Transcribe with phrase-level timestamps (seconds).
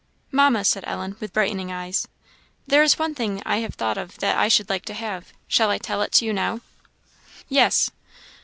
[0.31, 2.07] "Mamma," said Ellen, with brightening eyes,
[2.65, 5.69] "there is one thing I have thought of that I should like to have shall
[5.69, 6.61] I tell it you now?"
[7.49, 7.91] "Yes."